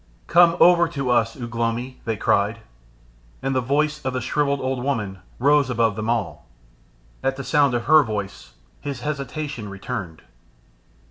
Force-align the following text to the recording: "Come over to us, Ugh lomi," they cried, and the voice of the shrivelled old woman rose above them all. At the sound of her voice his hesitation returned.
"Come 0.25 0.57
over 0.59 0.87
to 0.87 1.11
us, 1.11 1.39
Ugh 1.39 1.53
lomi," 1.53 2.01
they 2.05 2.17
cried, 2.17 2.61
and 3.43 3.53
the 3.53 3.61
voice 3.61 4.03
of 4.03 4.13
the 4.13 4.19
shrivelled 4.19 4.59
old 4.59 4.83
woman 4.83 5.19
rose 5.37 5.69
above 5.69 5.95
them 5.95 6.09
all. 6.09 6.47
At 7.21 7.35
the 7.35 7.43
sound 7.43 7.75
of 7.75 7.85
her 7.85 8.01
voice 8.01 8.53
his 8.81 9.01
hesitation 9.01 9.69
returned. 9.69 10.23